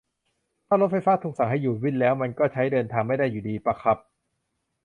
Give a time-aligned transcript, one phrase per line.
[0.67, 3.97] ถ้ารถไฟฟ้าถูกสั่งให้หยุดวิ่งแล้ว มันก็ใช้เดินทางไม่ได้อยู่ดีปะครับ